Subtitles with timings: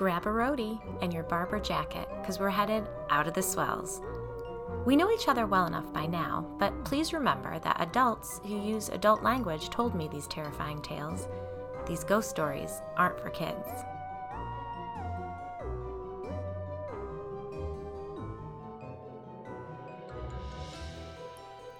[0.00, 4.00] grab a roadie and your Barbour jacket because we're headed out of the swells.
[4.86, 8.88] We know each other well enough by now, but please remember that adults who use
[8.88, 11.28] adult language told me these terrifying tales.
[11.86, 13.68] These ghost stories aren't for kids.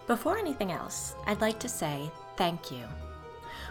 [0.06, 2.84] Before anything else, I'd like to say thank you.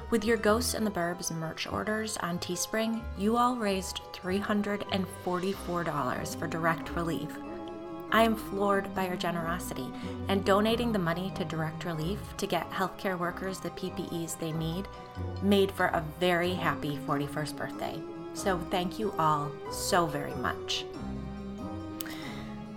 [0.10, 6.48] With your Ghosts in the Burbs merch orders on Teespring, you all raised $344 for
[6.48, 7.30] direct relief.
[8.12, 9.86] I am floored by your generosity,
[10.30, 14.88] and donating the money to Direct Relief to get healthcare workers the PPEs they need
[15.44, 18.02] made for a very happy 41st birthday.
[18.34, 20.86] So, thank you all so very much.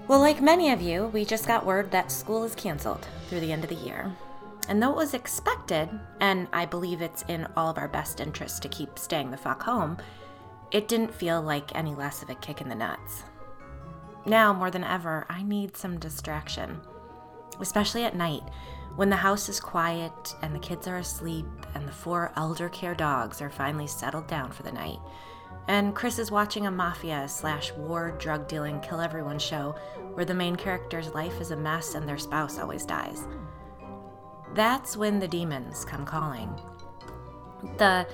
[0.06, 3.52] Well, like many of you, we just got word that school is canceled through the
[3.52, 4.12] end of the year.
[4.68, 5.88] And though it was expected,
[6.20, 9.62] and I believe it's in all of our best interest to keep staying the fuck
[9.62, 9.98] home,
[10.70, 13.24] it didn't feel like any less of a kick in the nuts.
[14.24, 16.80] Now, more than ever, I need some distraction,
[17.60, 18.42] especially at night
[18.94, 22.94] when the house is quiet and the kids are asleep and the four elder care
[22.94, 24.98] dogs are finally settled down for the night.
[25.68, 29.74] And Chris is watching a mafia slash war drug dealing kill everyone show
[30.14, 33.26] where the main character's life is a mess and their spouse always dies.
[34.54, 36.50] That's when the demons come calling.
[37.78, 38.06] The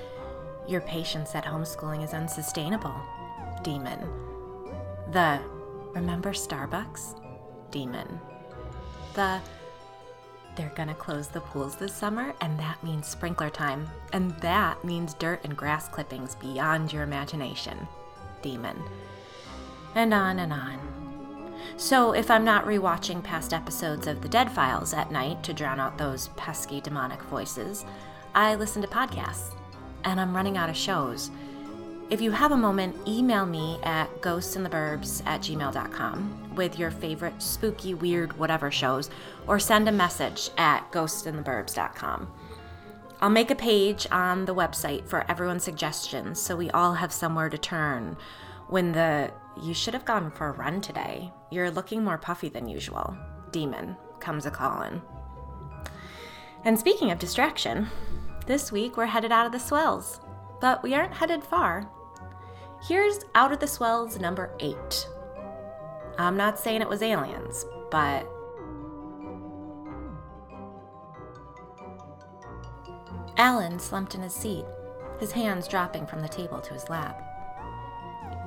[0.69, 2.95] your patience at homeschooling is unsustainable
[3.63, 4.09] demon.
[5.13, 5.41] The
[5.95, 7.21] remember Starbucks
[7.71, 8.21] demon.
[9.15, 9.41] The
[10.55, 13.89] they're gonna close the pools this summer, and that means sprinkler time.
[14.13, 17.87] And that means dirt and grass clippings beyond your imagination.
[18.43, 18.83] Demon.
[19.95, 20.98] And on and on.
[21.77, 25.81] So, if I'm not rewatching past episodes of The Dead Files at night to drown
[25.81, 27.85] out those pesky demonic voices,
[28.35, 29.55] I listen to podcasts.
[30.05, 31.31] And I'm running out of shows.
[32.11, 37.93] If you have a moment, email me at ghostintheburbs at gmail.com with your favorite spooky,
[37.93, 39.11] weird, whatever shows,
[39.47, 42.33] or send a message at ghostintheburbs.com.
[43.21, 47.51] I'll make a page on the website for everyone's suggestions so we all have somewhere
[47.51, 48.17] to turn
[48.69, 49.31] when the
[49.63, 51.33] you should have gone for a run today.
[51.51, 53.17] You're looking more puffy than usual.
[53.51, 55.03] Demon comes a callin'.
[56.65, 57.89] And speaking of distraction,
[58.47, 60.21] this week we're headed out of the swells,
[60.61, 61.89] but we aren't headed far.
[62.87, 65.09] Here's Out of the Swells number eight.
[66.19, 68.29] I'm not saying it was aliens, but.
[73.37, 74.65] Alan slumped in his seat,
[75.21, 77.28] his hands dropping from the table to his lap.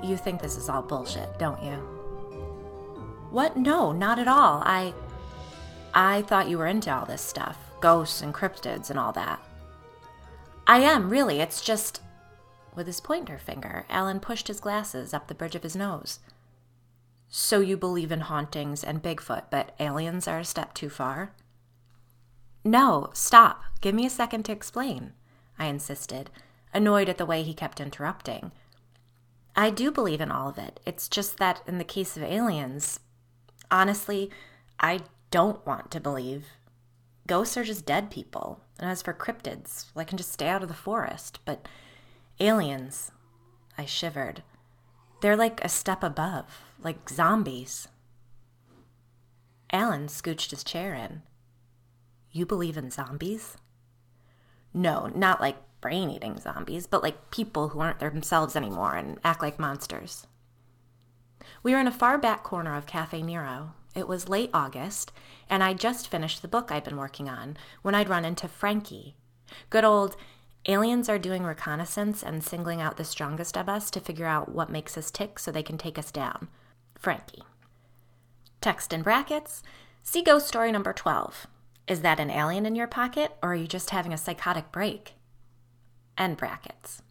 [0.03, 1.75] You think this is all bullshit, don't you?
[3.29, 3.55] What?
[3.55, 4.61] No, not at all.
[4.65, 4.93] I.
[5.93, 9.43] I thought you were into all this stuff ghosts and cryptids and all that.
[10.67, 11.39] I am, really.
[11.39, 12.01] It's just.
[12.73, 16.19] With his pointer finger, Alan pushed his glasses up the bridge of his nose.
[17.27, 21.33] So you believe in hauntings and Bigfoot, but aliens are a step too far?
[22.63, 23.63] No, stop.
[23.81, 25.13] Give me a second to explain,
[25.57, 26.29] I insisted,
[26.73, 28.51] annoyed at the way he kept interrupting.
[29.55, 30.79] I do believe in all of it.
[30.85, 32.99] It's just that in the case of aliens,
[33.69, 34.29] honestly,
[34.79, 36.45] I don't want to believe.
[37.27, 38.61] Ghosts are just dead people.
[38.79, 41.39] And as for cryptids, I can just stay out of the forest.
[41.45, 41.67] But
[42.39, 43.11] aliens,
[43.77, 44.43] I shivered.
[45.21, 47.87] They're like a step above, like zombies.
[49.71, 51.21] Alan scooched his chair in.
[52.31, 53.57] You believe in zombies?
[54.73, 59.41] No, not like brain eating zombies, but like people who aren't themselves anymore and act
[59.41, 60.27] like monsters.
[61.63, 63.73] We were in a far back corner of Cafe Nero.
[63.93, 65.11] It was late August,
[65.49, 69.15] and I'd just finished the book I'd been working on when I'd run into Frankie.
[69.69, 70.15] Good old
[70.67, 74.69] aliens are doing reconnaissance and singling out the strongest of us to figure out what
[74.69, 76.47] makes us tick so they can take us down.
[76.97, 77.43] Frankie.
[78.61, 79.63] Text in brackets.
[80.03, 81.47] See ghost story number 12.
[81.87, 85.15] Is that an alien in your pocket, or are you just having a psychotic break?
[86.21, 87.01] End brackets.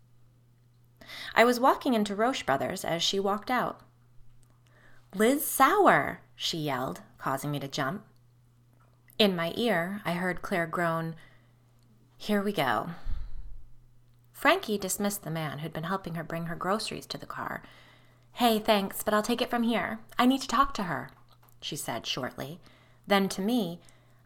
[1.35, 3.81] I was walking into Roche Brothers as she walked out.
[5.17, 8.05] Liz Sauer, she yelled, causing me to jump.
[9.19, 11.17] In my ear, I heard Claire groan,
[12.17, 12.91] Here we go.
[14.33, 17.65] Frankie dismissed the man who'd been helping her bring her groceries to the car.
[18.35, 19.99] Hey, thanks, but I'll take it from here.
[20.21, 21.11] I need to talk to her,
[21.61, 22.61] she said shortly.
[23.09, 23.81] Then to me,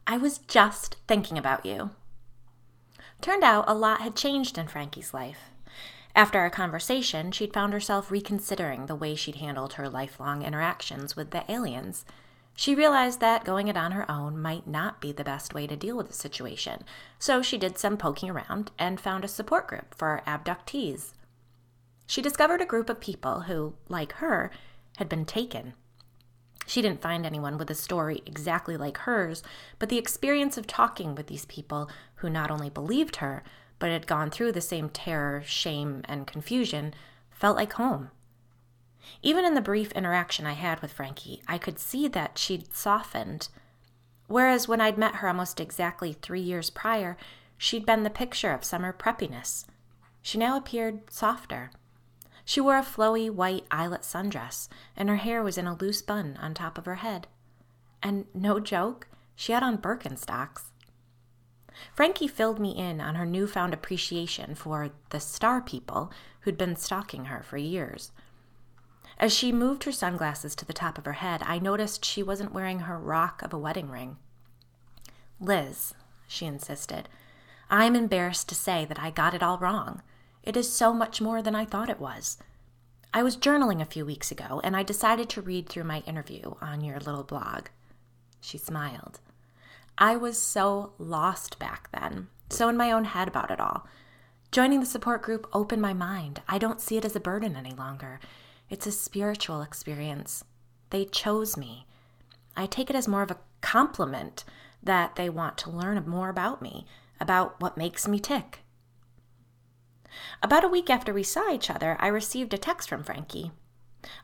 [0.06, 1.92] I was just thinking about you.
[3.20, 5.50] Turned out a lot had changed in Frankie's life.
[6.16, 11.30] After our conversation, she'd found herself reconsidering the way she'd handled her lifelong interactions with
[11.30, 12.04] the aliens.
[12.54, 15.74] She realized that going it on her own might not be the best way to
[15.74, 16.84] deal with the situation,
[17.18, 21.14] so she did some poking around and found a support group for abductees.
[22.06, 24.52] She discovered a group of people who, like her,
[24.98, 25.74] had been taken.
[26.66, 29.42] She didn't find anyone with a story exactly like hers,
[29.78, 33.42] but the experience of talking with these people who not only believed her,
[33.78, 36.94] but had gone through the same terror, shame, and confusion
[37.30, 38.10] felt like home.
[39.22, 43.48] Even in the brief interaction I had with Frankie, I could see that she'd softened.
[44.26, 47.18] Whereas when I'd met her almost exactly three years prior,
[47.58, 49.66] she'd been the picture of summer preppiness.
[50.22, 51.70] She now appeared softer.
[52.44, 56.38] She wore a flowy white eyelet sundress, and her hair was in a loose bun
[56.40, 57.26] on top of her head.
[58.02, 60.70] And no joke, she had on Birkenstocks.
[61.92, 67.26] Frankie filled me in on her newfound appreciation for the star people who'd been stalking
[67.26, 68.12] her for years.
[69.18, 72.52] As she moved her sunglasses to the top of her head, I noticed she wasn't
[72.52, 74.16] wearing her rock of a wedding ring.
[75.40, 75.94] Liz,
[76.26, 77.08] she insisted,
[77.70, 80.02] I'm embarrassed to say that I got it all wrong.
[80.44, 82.36] It is so much more than I thought it was.
[83.14, 86.54] I was journaling a few weeks ago, and I decided to read through my interview
[86.60, 87.68] on your little blog.
[88.42, 89.20] She smiled.
[89.96, 93.86] I was so lost back then, so in my own head about it all.
[94.52, 96.42] Joining the support group opened my mind.
[96.46, 98.20] I don't see it as a burden any longer.
[98.68, 100.44] It's a spiritual experience.
[100.90, 101.86] They chose me.
[102.54, 104.44] I take it as more of a compliment
[104.82, 106.84] that they want to learn more about me,
[107.18, 108.63] about what makes me tick.
[110.42, 113.52] About a week after we saw each other, I received a text from Frankie.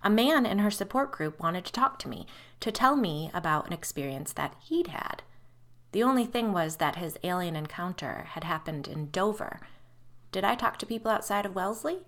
[0.02, 2.26] A man in her support group wanted to talk to me,
[2.60, 5.22] to tell me about an experience that he'd had.
[5.92, 9.60] The only thing was that his alien encounter had happened in Dover.
[10.32, 12.00] Did I talk to people outside of Wellesley?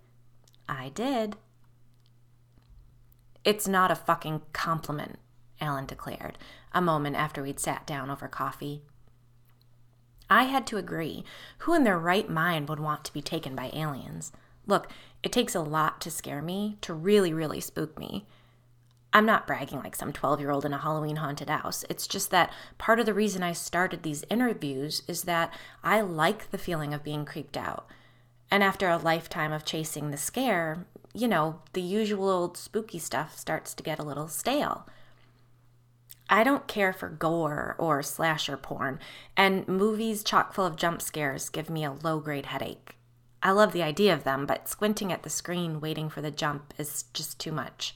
[0.68, 1.36] I did.
[3.44, 5.18] It's not a fucking compliment,
[5.60, 6.38] Alan declared,
[6.72, 8.82] a moment after we'd sat down over coffee.
[10.28, 11.24] I had to agree.
[11.58, 14.32] Who in their right mind would want to be taken by aliens?
[14.66, 14.90] Look,
[15.22, 18.26] it takes a lot to scare me, to really, really spook me.
[19.12, 21.84] I'm not bragging like some 12 year old in a Halloween haunted house.
[21.90, 25.52] It's just that part of the reason I started these interviews is that
[25.84, 27.86] I like the feeling of being creeped out.
[28.50, 33.38] And after a lifetime of chasing the scare, you know, the usual old spooky stuff
[33.38, 34.86] starts to get a little stale.
[36.32, 39.00] I don't care for gore or slasher porn,
[39.36, 42.96] and movies chock full of jump scares give me a low grade headache.
[43.42, 46.72] I love the idea of them, but squinting at the screen waiting for the jump
[46.78, 47.94] is just too much.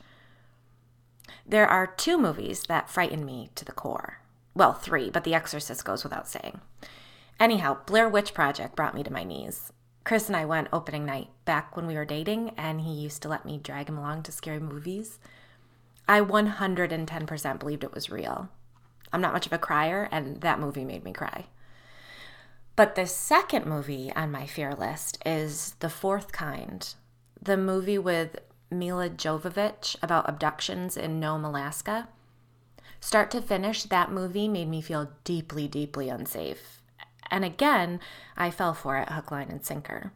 [1.46, 4.18] There are two movies that frighten me to the core.
[4.54, 6.60] Well, three, but The Exorcist goes without saying.
[7.40, 9.72] Anyhow, Blair Witch Project brought me to my knees.
[10.04, 13.30] Chris and I went opening night back when we were dating, and he used to
[13.30, 15.18] let me drag him along to scary movies.
[16.08, 18.48] I 110% believed it was real.
[19.12, 21.46] I'm not much of a crier, and that movie made me cry.
[22.76, 26.94] But the second movie on my fear list is The Fourth Kind,
[27.40, 28.36] the movie with
[28.70, 32.08] Milla Jovovich about abductions in Nome, Alaska.
[33.00, 36.82] Start to finish, that movie made me feel deeply, deeply unsafe.
[37.30, 38.00] And again,
[38.36, 40.12] I fell for it hook, line, and sinker.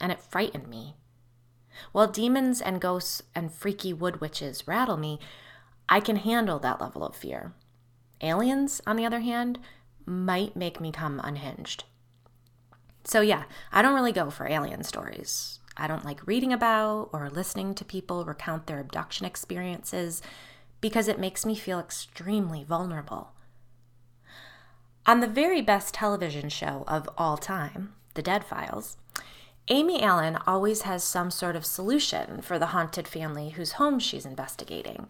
[0.00, 0.96] And it frightened me.
[1.92, 5.18] While demons and ghosts and freaky wood witches rattle me,
[5.88, 7.52] I can handle that level of fear.
[8.20, 9.58] Aliens, on the other hand,
[10.06, 11.84] might make me come unhinged.
[13.04, 15.58] So, yeah, I don't really go for alien stories.
[15.76, 20.22] I don't like reading about or listening to people recount their abduction experiences
[20.80, 23.32] because it makes me feel extremely vulnerable.
[25.06, 28.96] On the very best television show of all time, The Dead Files,
[29.68, 34.26] Amy Allan always has some sort of solution for the haunted family whose home she's
[34.26, 35.06] investigating.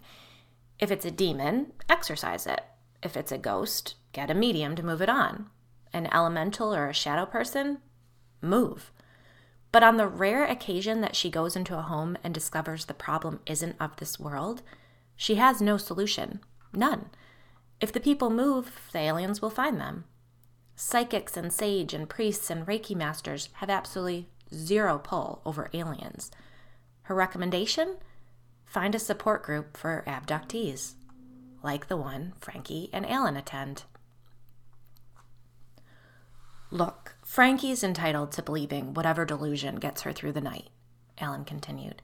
[0.78, 2.60] If it's a demon, exorcise it.
[3.02, 5.46] If it's a ghost, get a medium to move it on.
[5.92, 7.78] An elemental or a shadow person,
[8.42, 8.92] move.
[9.72, 13.40] But on the rare occasion that she goes into a home and discovers the problem
[13.46, 14.60] isn't of this world,
[15.16, 16.40] she has no solution.
[16.74, 17.08] None.
[17.80, 20.04] If the people move, the aliens will find them.
[20.76, 26.30] Psychics and sage and priests and Reiki masters have absolutely zero pull over aliens.
[27.02, 27.96] Her recommendation?
[28.64, 30.94] Find a support group for abductees,
[31.62, 33.84] like the one Frankie and Alan attend.
[36.70, 40.70] Look, Frankie's entitled to believing whatever delusion gets her through the night,
[41.18, 42.00] Alan continued.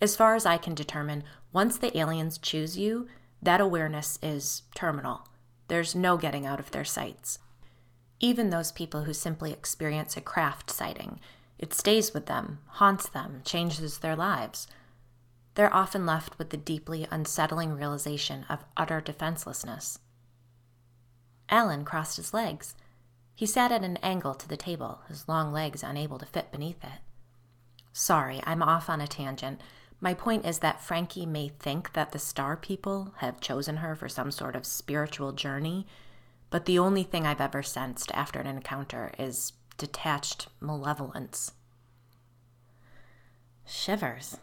[0.00, 3.08] As far as I can determine, once the aliens choose you,
[3.42, 5.26] that awareness is terminal.
[5.68, 7.40] There's no getting out of their sights.
[8.20, 11.18] Even those people who simply experience a craft sighting,
[11.58, 14.66] it stays with them, haunts them, changes their lives.
[15.54, 19.98] They're often left with the deeply unsettling realization of utter defenselessness.
[21.48, 22.74] Alan crossed his legs.
[23.34, 26.82] He sat at an angle to the table, his long legs unable to fit beneath
[26.84, 27.00] it.
[27.92, 29.60] Sorry, I'm off on a tangent.
[30.00, 34.08] My point is that Frankie may think that the star people have chosen her for
[34.08, 35.86] some sort of spiritual journey,
[36.50, 41.52] but the only thing I've ever sensed after an encounter is detached malevolence.
[43.66, 44.38] Shivers.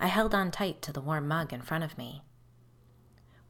[0.00, 2.22] I held on tight to the warm mug in front of me.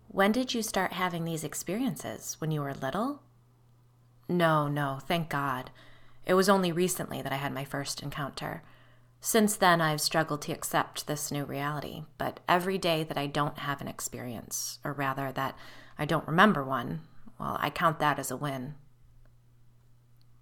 [0.09, 2.37] When did you start having these experiences?
[2.38, 3.23] When you were little?
[4.28, 5.71] No, no, thank God.
[6.25, 8.62] It was only recently that I had my first encounter.
[9.21, 13.59] Since then, I've struggled to accept this new reality, but every day that I don't
[13.59, 15.57] have an experience, or rather that
[15.99, 17.00] I don't remember one,
[17.38, 18.75] well, I count that as a win.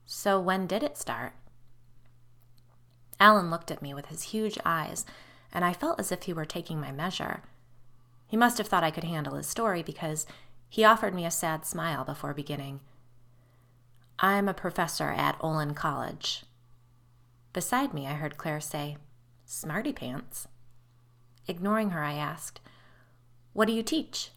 [0.07, 1.33] So, when did it start?
[3.19, 5.07] Alan looked at me with his huge eyes,
[5.53, 7.43] and I felt as if he were taking my measure.
[8.27, 10.27] He must have thought I could handle his story because
[10.69, 12.81] he offered me a sad smile before beginning.
[14.19, 16.45] I'm a professor at Olin College.
[17.53, 18.97] Beside me, I heard Claire say,
[19.45, 20.49] Smarty pants.
[21.47, 22.61] Ignoring her, I asked,
[23.53, 24.31] What do you teach?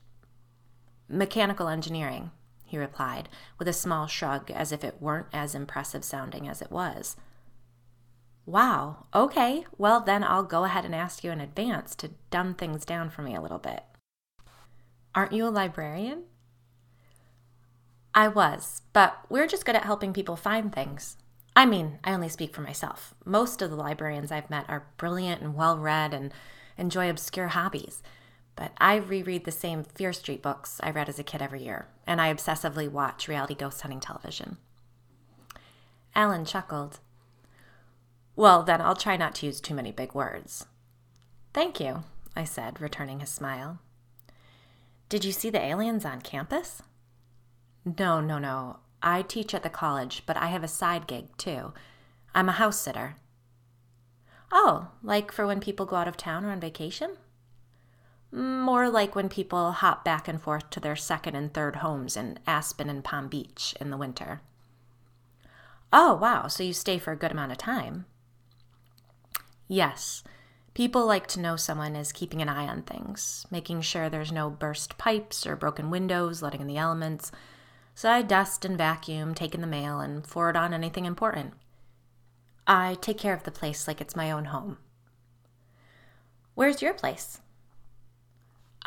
[1.09, 2.31] Mechanical engineering,
[2.67, 6.71] he replied, with a small shrug as if it weren't as impressive sounding as it
[6.71, 7.15] was.
[8.45, 12.85] Wow, okay, well then I'll go ahead and ask you in advance to dumb things
[12.85, 13.83] down for me a little bit.
[15.15, 16.23] Aren't you a librarian?
[18.13, 21.17] I was, but we're just good at helping people find things.
[21.55, 23.15] I mean, I only speak for myself.
[23.25, 26.31] Most of the librarians I've met are brilliant and well read and
[26.77, 28.01] enjoy obscure hobbies.
[28.57, 31.87] But I reread the same Fear Street books I read as a kid every year,
[32.05, 34.57] and I obsessively watch reality ghost hunting television.
[36.15, 36.99] Alan chuckled.
[38.35, 40.65] Well, then I'll try not to use too many big words.
[41.53, 42.03] Thank you,
[42.35, 43.79] I said, returning his smile.
[45.07, 46.81] Did you see the aliens on campus?
[47.85, 48.79] No, no, no.
[49.03, 51.73] I teach at the college, but I have a side gig too.
[52.33, 53.15] I'm a house sitter.
[54.51, 57.17] Oh, like for when people go out of town or on vacation?
[58.31, 62.39] More like when people hop back and forth to their second and third homes in
[62.45, 64.41] Aspen and Palm Beach in the winter.
[65.93, 68.05] Oh, wow, so you stay for a good amount of time.
[69.67, 70.23] Yes,
[70.73, 74.49] people like to know someone is keeping an eye on things, making sure there's no
[74.49, 77.31] burst pipes or broken windows, letting in the elements
[77.97, 81.55] so I dust and vacuum, take in the mail, and forward on anything important.
[82.67, 84.77] I take care of the place like it's my own home.
[86.53, 87.39] Where's your place?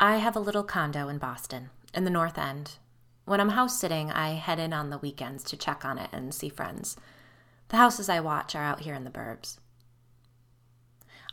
[0.03, 2.79] I have a little condo in Boston, in the North End.
[3.25, 6.33] When I'm house sitting, I head in on the weekends to check on it and
[6.33, 6.97] see friends.
[7.67, 9.59] The houses I watch are out here in the burbs.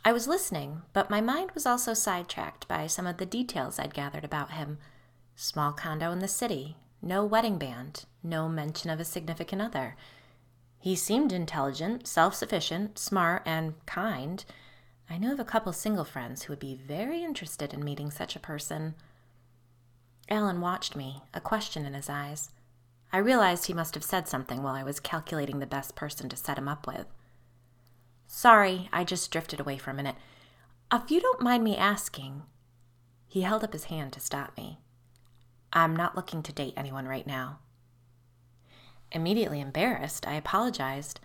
[0.04, 3.94] I was listening, but my mind was also sidetracked by some of the details I'd
[3.94, 4.76] gathered about him.
[5.34, 9.96] Small condo in the city, no wedding band, no mention of a significant other.
[10.78, 14.44] He seemed intelligent, self sufficient, smart, and kind.
[15.10, 18.36] I knew of a couple single friends who would be very interested in meeting such
[18.36, 18.94] a person.
[20.28, 22.50] Alan watched me, a question in his eyes.
[23.12, 26.36] I realized he must have said something while I was calculating the best person to
[26.36, 27.06] set him up with.
[28.26, 30.16] Sorry, I just drifted away for a minute.
[30.92, 32.42] If you don't mind me asking,
[33.26, 34.78] he held up his hand to stop me.
[35.72, 37.60] I'm not looking to date anyone right now.
[39.12, 41.20] Immediately embarrassed, I apologized.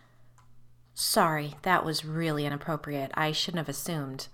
[0.93, 3.11] Sorry, that was really inappropriate.
[3.15, 4.27] I shouldn't have assumed.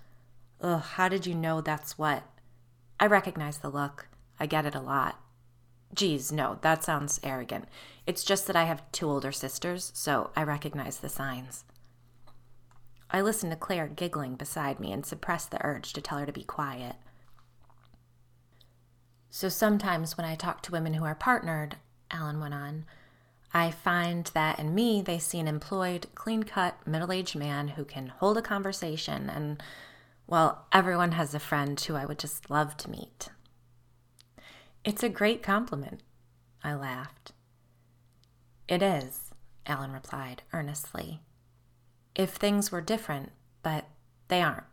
[0.60, 2.24] Ugh, how did you know that's what?
[2.98, 4.08] I recognize the look.
[4.38, 5.18] I get it a lot.
[5.94, 7.66] Geez, no, that sounds arrogant.
[8.06, 11.64] It's just that I have two older sisters, so I recognize the signs.
[13.10, 16.32] I listened to Claire giggling beside me and suppressed the urge to tell her to
[16.32, 16.96] be quiet.
[19.30, 21.76] So sometimes when I talk to women who are partnered,
[22.10, 22.84] Alan went on,
[23.52, 27.84] I find that in me they see an employed, clean cut, middle aged man who
[27.84, 29.62] can hold a conversation, and,
[30.26, 33.28] well, everyone has a friend who I would just love to meet.
[34.84, 36.00] It's a great compliment,
[36.62, 37.32] I laughed.
[38.68, 39.32] It is,
[39.66, 41.20] Alan replied earnestly.
[42.14, 43.86] If things were different, but
[44.28, 44.64] they aren't,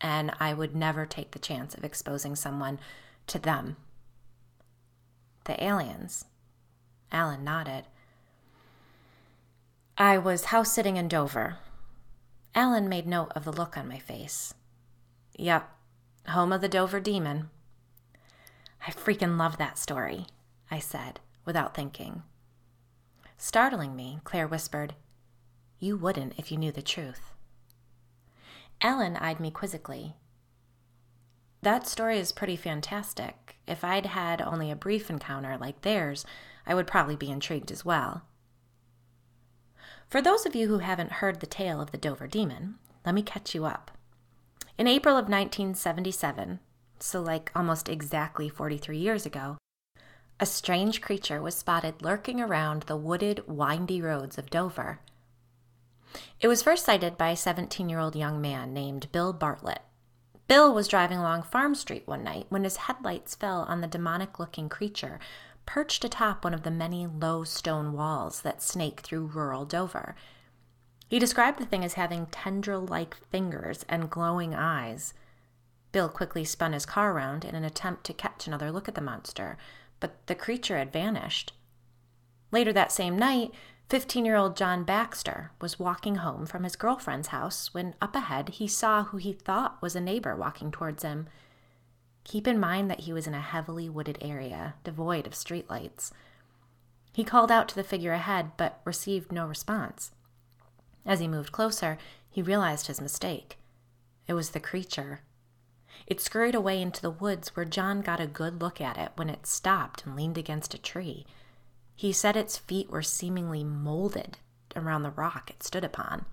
[0.00, 2.78] and I would never take the chance of exposing someone
[3.26, 3.76] to them
[5.44, 6.26] the aliens.
[7.10, 7.84] Alan nodded.
[10.00, 11.58] I was house sitting in Dover.
[12.54, 14.54] Alan made note of the look on my face.
[15.36, 15.68] Yep,
[16.28, 17.50] home of the Dover demon.
[18.86, 20.24] I freaking love that story,
[20.70, 22.22] I said, without thinking.
[23.36, 24.94] Startling me, Claire whispered,
[25.78, 27.34] You wouldn't if you knew the truth.
[28.80, 30.14] Alan eyed me quizzically.
[31.60, 33.56] That story is pretty fantastic.
[33.68, 36.24] If I'd had only a brief encounter like theirs,
[36.66, 38.22] I would probably be intrigued as well.
[40.10, 42.74] For those of you who haven't heard the tale of the Dover Demon,
[43.06, 43.92] let me catch you up.
[44.76, 46.58] In April of 1977,
[46.98, 49.56] so like almost exactly 43 years ago,
[50.40, 54.98] a strange creature was spotted lurking around the wooded, windy roads of Dover.
[56.40, 59.82] It was first sighted by a 17 year old young man named Bill Bartlett.
[60.48, 64.40] Bill was driving along Farm Street one night when his headlights fell on the demonic
[64.40, 65.20] looking creature
[65.66, 70.14] perched atop one of the many low stone walls that snake through rural Dover.
[71.08, 75.14] He described the thing as having tendril like fingers and glowing eyes.
[75.92, 79.00] Bill quickly spun his car around in an attempt to catch another look at the
[79.00, 79.58] monster,
[79.98, 81.52] but the creature had vanished.
[82.52, 83.52] Later that same night,
[83.88, 88.50] 15 year old John Baxter was walking home from his girlfriend's house when up ahead
[88.50, 91.26] he saw who he thought was a neighbor walking towards him.
[92.24, 96.12] Keep in mind that he was in a heavily wooded area, devoid of streetlights.
[97.12, 100.12] He called out to the figure ahead, but received no response.
[101.04, 101.98] As he moved closer,
[102.30, 103.58] he realized his mistake.
[104.28, 105.22] It was the creature.
[106.06, 109.28] It scurried away into the woods where John got a good look at it when
[109.28, 111.26] it stopped and leaned against a tree.
[111.96, 114.38] He said its feet were seemingly molded
[114.76, 116.26] around the rock it stood upon.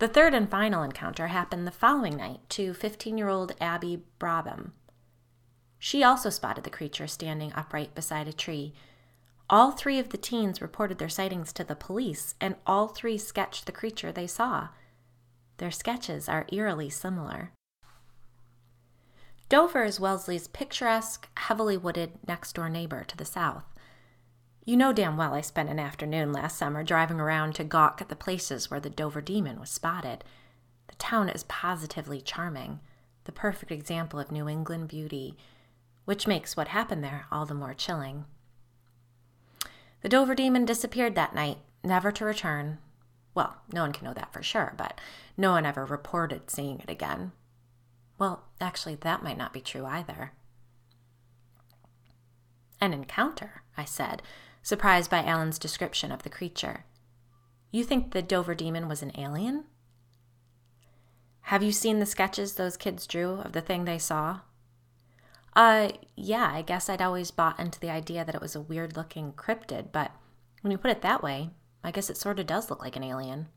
[0.00, 4.70] The third and final encounter happened the following night to 15 year old Abby Brabham.
[5.78, 8.72] She also spotted the creature standing upright beside a tree.
[9.50, 13.66] All three of the teens reported their sightings to the police, and all three sketched
[13.66, 14.68] the creature they saw.
[15.58, 17.52] Their sketches are eerily similar.
[19.50, 23.64] Dover is Wellesley's picturesque, heavily wooded next door neighbor to the south.
[24.70, 28.08] You know damn well I spent an afternoon last summer driving around to gawk at
[28.08, 30.22] the places where the Dover demon was spotted.
[30.86, 32.78] The town is positively charming,
[33.24, 35.36] the perfect example of New England beauty,
[36.04, 38.26] which makes what happened there all the more chilling.
[40.02, 42.78] The Dover demon disappeared that night, never to return.
[43.34, 45.00] Well, no one can know that for sure, but
[45.36, 47.32] no one ever reported seeing it again.
[48.20, 50.30] Well, actually, that might not be true either.
[52.80, 54.22] An encounter, I said,
[54.62, 56.84] surprised by Alan's description of the creature.
[57.70, 59.64] You think the Dover demon was an alien?
[61.42, 64.40] Have you seen the sketches those kids drew of the thing they saw?
[65.56, 68.96] Uh, yeah, I guess I'd always bought into the idea that it was a weird
[68.96, 70.12] looking cryptid, but
[70.60, 71.50] when you put it that way,
[71.82, 73.48] I guess it sort of does look like an alien.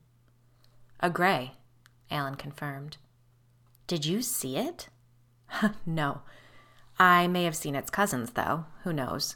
[0.99, 1.53] A gray,
[2.09, 2.97] Alan confirmed.
[3.87, 4.89] Did you see it?
[5.85, 6.21] no.
[6.97, 8.65] I may have seen its cousins, though.
[8.83, 9.35] Who knows?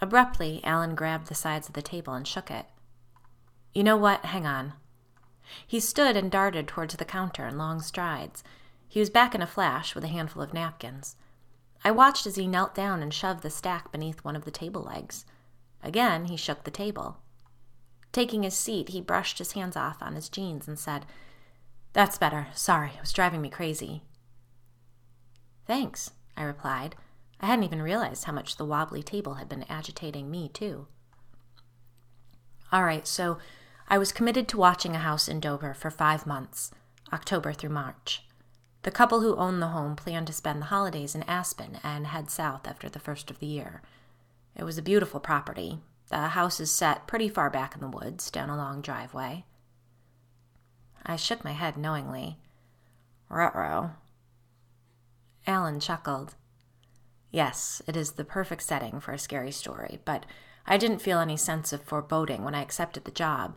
[0.00, 2.66] Abruptly, Alan grabbed the sides of the table and shook it.
[3.74, 4.24] You know what?
[4.24, 4.72] Hang on.
[5.66, 8.42] He stood and darted towards the counter in long strides.
[8.88, 11.16] He was back in a flash with a handful of napkins.
[11.84, 14.82] I watched as he knelt down and shoved the stack beneath one of the table
[14.82, 15.24] legs.
[15.82, 17.18] Again, he shook the table.
[18.12, 21.06] Taking his seat, he brushed his hands off on his jeans and said,
[21.92, 22.48] That's better.
[22.54, 24.02] Sorry, it was driving me crazy.
[25.66, 26.96] Thanks, I replied.
[27.40, 30.86] I hadn't even realized how much the wobbly table had been agitating me, too.
[32.70, 33.38] All right, so
[33.88, 36.70] I was committed to watching a house in Dover for five months,
[37.12, 38.22] October through March.
[38.82, 42.30] The couple who owned the home planned to spend the holidays in Aspen and head
[42.30, 43.82] south after the first of the year.
[44.56, 45.80] It was a beautiful property.
[46.08, 49.44] The house is set pretty far back in the woods, down a long driveway.
[51.04, 52.38] I shook my head knowingly.
[53.28, 53.92] Ruh-roh.
[55.46, 56.34] Alan chuckled.
[57.30, 60.26] Yes, it is the perfect setting for a scary story, but
[60.66, 63.56] I didn't feel any sense of foreboding when I accepted the job.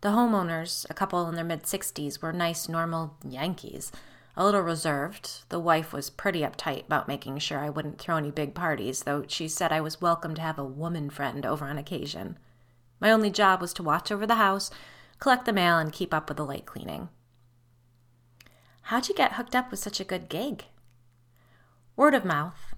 [0.00, 3.92] The homeowners, a couple in their mid 60s, were nice, normal Yankees.
[4.36, 5.42] A little reserved.
[5.50, 9.24] The wife was pretty uptight about making sure I wouldn't throw any big parties, though
[9.28, 12.38] she said I was welcome to have a woman friend over on occasion.
[13.00, 14.70] My only job was to watch over the house,
[15.18, 17.10] collect the mail, and keep up with the late cleaning.
[18.82, 20.64] How'd you get hooked up with such a good gig?
[21.96, 22.69] Word of mouth.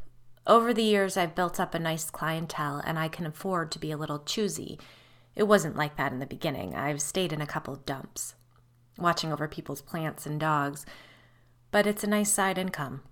[0.46, 3.92] Over the years, I've built up a nice clientele and I can afford to be
[3.92, 4.78] a little choosy.
[5.36, 6.74] It wasn't like that in the beginning.
[6.74, 8.34] I've stayed in a couple dumps,
[8.98, 10.84] watching over people's plants and dogs,
[11.70, 13.02] but it's a nice side income.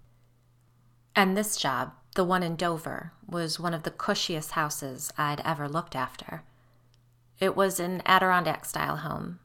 [1.14, 5.68] And this job, the one in Dover, was one of the cushiest houses I'd ever
[5.68, 6.42] looked after.
[7.38, 9.38] It was an Adirondack style home,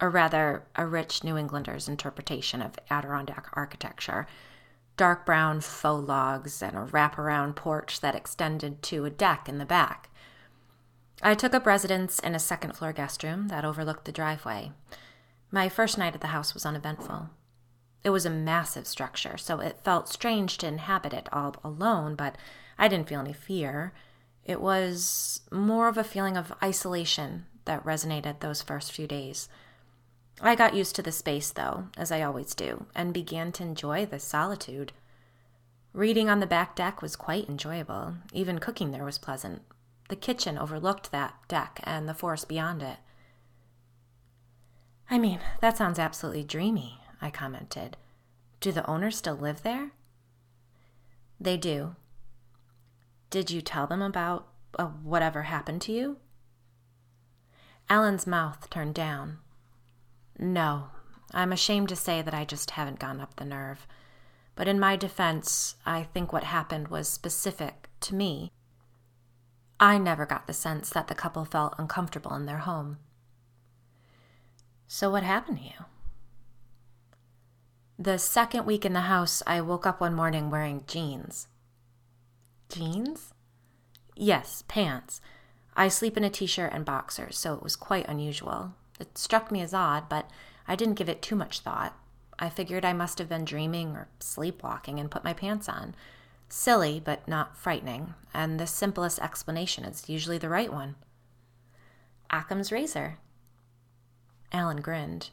[0.00, 4.26] or rather, a rich New Englander's interpretation of Adirondack architecture
[4.96, 9.64] dark brown faux logs, and a wraparound porch that extended to a deck in the
[9.64, 10.10] back.
[11.22, 14.72] I took up residence in a second floor guest room that overlooked the driveway.
[15.50, 17.30] My first night at the house was uneventful.
[18.02, 22.36] It was a massive structure, so it felt strange to inhabit it all alone, but
[22.78, 23.94] I didn't feel any fear.
[24.44, 29.48] It was more of a feeling of isolation that resonated those first few days.
[30.40, 34.04] I got used to the space, though, as I always do, and began to enjoy
[34.04, 34.92] the solitude.
[35.92, 38.16] Reading on the back deck was quite enjoyable.
[38.32, 39.62] Even cooking there was pleasant.
[40.08, 42.98] The kitchen overlooked that deck and the forest beyond it.
[45.08, 47.96] I mean, that sounds absolutely dreamy, I commented.
[48.60, 49.92] Do the owners still live there?
[51.40, 51.94] They do.
[53.30, 56.16] Did you tell them about uh, whatever happened to you?
[57.88, 59.38] Alan's mouth turned down.
[60.38, 60.88] No,
[61.32, 63.86] I'm ashamed to say that I just haven't gone up the nerve.
[64.56, 68.52] But in my defense, I think what happened was specific to me.
[69.80, 72.98] I never got the sense that the couple felt uncomfortable in their home.
[74.86, 75.84] So, what happened to you?
[77.98, 81.48] The second week in the house, I woke up one morning wearing jeans.
[82.68, 83.34] Jeans?
[84.14, 85.20] Yes, pants.
[85.76, 88.74] I sleep in a t shirt and boxers, so it was quite unusual.
[89.00, 90.30] It struck me as odd, but
[90.66, 91.96] I didn't give it too much thought.
[92.38, 95.94] I figured I must have been dreaming or sleepwalking and put my pants on.
[96.48, 100.94] Silly, but not frightening, and the simplest explanation is usually the right one.
[102.30, 103.18] Occam's razor.
[104.52, 105.30] Alan grinned.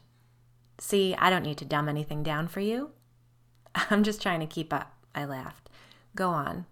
[0.78, 2.90] See, I don't need to dumb anything down for you.
[3.74, 5.68] I'm just trying to keep up, I laughed.
[6.14, 6.66] Go on.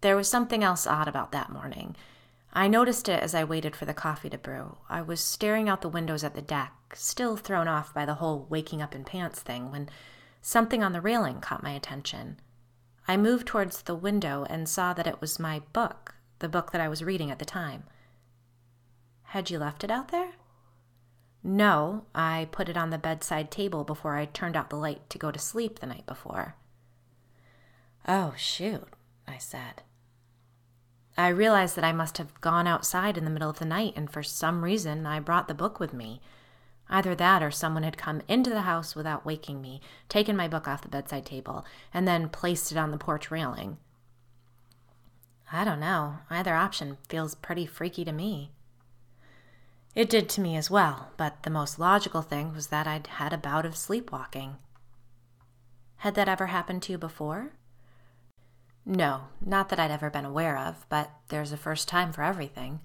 [0.00, 1.94] There was something else odd about that morning.
[2.52, 4.78] I noticed it as I waited for the coffee to brew.
[4.88, 8.46] I was staring out the windows at the deck, still thrown off by the whole
[8.50, 9.88] waking up in pants thing, when
[10.42, 12.40] something on the railing caught my attention.
[13.06, 16.80] I moved towards the window and saw that it was my book, the book that
[16.80, 17.84] I was reading at the time.
[19.24, 20.32] Had you left it out there?
[21.42, 25.18] No, I put it on the bedside table before I turned out the light to
[25.18, 26.56] go to sleep the night before.
[28.08, 28.88] Oh, shoot,
[29.26, 29.82] I said.
[31.16, 34.10] I realized that I must have gone outside in the middle of the night, and
[34.10, 36.20] for some reason I brought the book with me.
[36.88, 40.66] Either that or someone had come into the house without waking me, taken my book
[40.66, 43.78] off the bedside table, and then placed it on the porch railing.
[45.52, 46.18] I don't know.
[46.30, 48.52] Either option feels pretty freaky to me.
[49.94, 53.32] It did to me as well, but the most logical thing was that I'd had
[53.32, 54.56] a bout of sleepwalking.
[55.98, 57.52] Had that ever happened to you before?
[58.90, 62.80] No, not that I'd ever been aware of, but there's a first time for everything.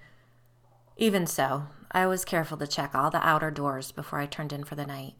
[0.98, 4.66] Even so, I was careful to check all the outer doors before I turned in
[4.66, 5.16] for the night.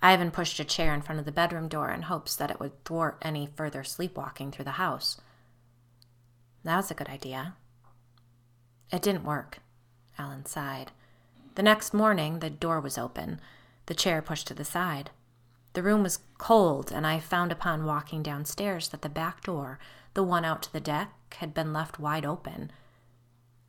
[0.00, 2.58] I even pushed a chair in front of the bedroom door in hopes that it
[2.58, 5.20] would thwart any further sleepwalking through the house.
[6.64, 7.54] That was a good idea.
[8.90, 9.58] It didn't work,
[10.18, 10.92] Alan sighed.
[11.56, 13.38] The next morning, the door was open,
[13.84, 15.10] the chair pushed to the side.
[15.74, 19.78] The room was cold, and I found upon walking downstairs that the back door,
[20.16, 22.72] the one out to the deck, had been left wide open.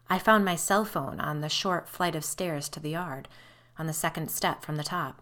[0.10, 3.28] I found my cell phone on the short flight of stairs to the yard,
[3.78, 5.22] on the second step from the top.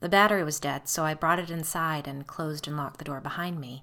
[0.00, 3.20] The battery was dead, so I brought it inside and closed and locked the door
[3.20, 3.82] behind me.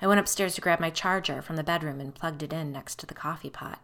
[0.00, 2.98] I went upstairs to grab my charger from the bedroom and plugged it in next
[3.00, 3.82] to the coffee pot.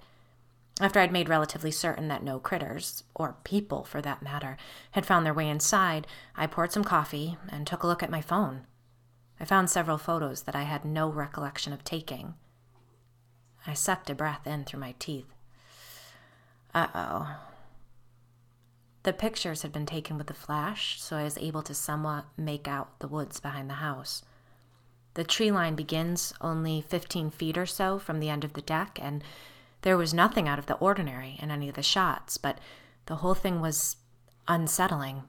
[0.81, 4.59] After I'd made relatively certain that no critters, or people for that matter,
[4.91, 8.21] had found their way inside, I poured some coffee and took a look at my
[8.21, 8.67] phone.
[9.41, 12.35] I found several photos that I had no recollection of taking.
[13.67, 15.35] I sucked a breath in through my teeth.
[16.75, 17.37] Uh oh.
[19.05, 22.67] The pictures had been taken with a flash, so I was able to somewhat make
[22.67, 24.23] out the woods behind the house.
[25.15, 28.99] The tree line begins only 15 feet or so from the end of the deck,
[29.01, 29.23] and
[29.83, 32.59] there was nothing out of the ordinary in any of the shots, but
[33.07, 33.97] the whole thing was
[34.49, 35.25] unsettling.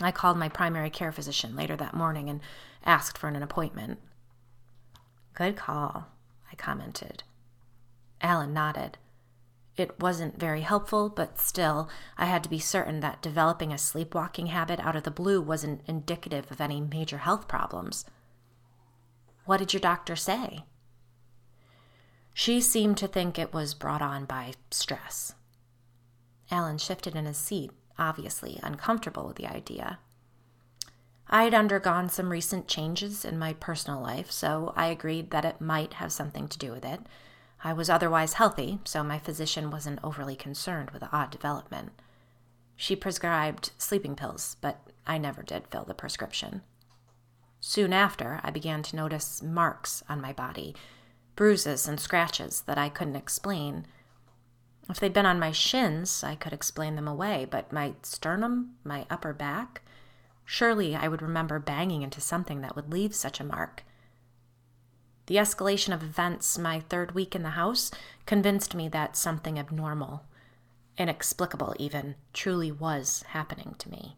[0.00, 2.40] I called my primary care physician later that morning and
[2.84, 3.98] asked for an appointment.
[5.34, 6.08] Good call,
[6.50, 7.22] I commented.
[8.20, 8.98] Alan nodded.
[9.76, 11.88] It wasn't very helpful, but still,
[12.18, 15.82] I had to be certain that developing a sleepwalking habit out of the blue wasn't
[15.86, 18.04] indicative of any major health problems.
[19.46, 20.64] What did your doctor say?
[22.34, 25.34] She seemed to think it was brought on by stress.
[26.50, 29.98] Alan shifted in his seat, obviously uncomfortable with the idea.
[31.32, 35.60] I had undergone some recent changes in my personal life, so I agreed that it
[35.60, 37.00] might have something to do with it.
[37.62, 41.92] I was otherwise healthy, so my physician wasn't overly concerned with the odd development.
[42.74, 46.62] She prescribed sleeping pills, but I never did fill the prescription.
[47.60, 50.74] Soon after, I began to notice marks on my body,
[51.36, 53.86] bruises and scratches that I couldn't explain.
[54.88, 59.06] If they'd been on my shins, I could explain them away, but my sternum, my
[59.08, 59.82] upper back,
[60.52, 63.84] surely I would remember banging into something that would leave such a mark.
[65.26, 67.92] The escalation of events my third week in the house
[68.26, 70.24] convinced me that something abnormal,
[70.98, 74.16] inexplicable even, truly was happening to me.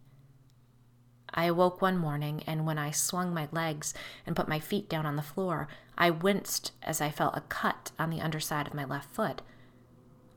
[1.35, 3.93] I awoke one morning, and when I swung my legs
[4.27, 5.69] and put my feet down on the floor,
[5.99, 9.43] I winced as I felt a cut on the underside of my left foot.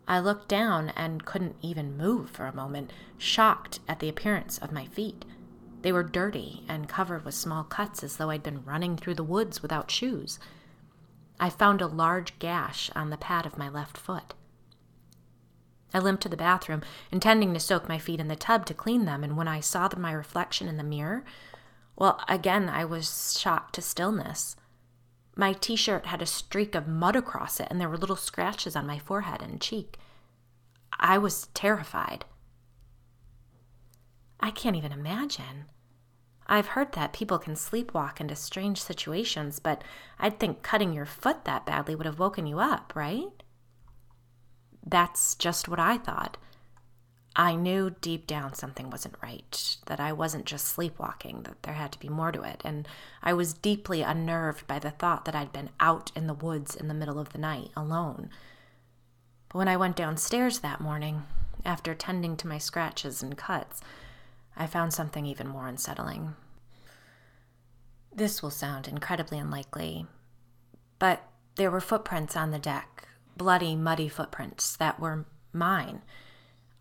[0.10, 4.74] I looked down and couldn't even move for a moment, shocked at the appearance of
[4.74, 5.24] my feet.
[5.86, 9.24] They were dirty and covered with small cuts as though I'd been running through the
[9.24, 10.40] woods without shoes.
[11.40, 14.34] I found a large gash on the pad of my left foot.
[15.94, 19.06] I limped to the bathroom, intending to soak my feet in the tub to clean
[19.06, 21.24] them, and when I saw my reflection in the mirror,
[21.96, 24.56] well, again, I was shocked to stillness.
[25.36, 28.76] My t shirt had a streak of mud across it, and there were little scratches
[28.76, 30.00] on my forehead and cheek.
[31.00, 32.26] I was terrified.
[34.40, 35.66] I can't even imagine.
[36.48, 39.84] I've heard that people can sleepwalk into strange situations, but
[40.20, 43.44] I'd think cutting your foot that badly would have woken you up, right?
[44.86, 46.38] That's just what I thought.
[47.36, 51.92] I knew deep down something wasn't right, that I wasn't just sleepwalking, that there had
[51.92, 52.88] to be more to it, and
[53.22, 56.88] I was deeply unnerved by the thought that I'd been out in the woods in
[56.88, 58.30] the middle of the night, alone.
[59.50, 61.24] But when I went downstairs that morning,
[61.66, 63.82] after tending to my scratches and cuts,
[64.58, 66.36] I found something even more unsettling.
[68.14, 70.06] This will sound incredibly unlikely,
[71.00, 71.24] but
[71.56, 76.02] there were footprints on the deck, bloody, muddy footprints that were mine.